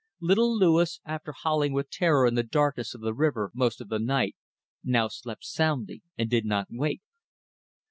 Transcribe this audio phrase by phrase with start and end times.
[0.19, 3.99] Little Louis, after howling with terror in the darkness of the river most of the
[3.99, 4.35] night,
[4.83, 7.03] now slept soundly and did not wake.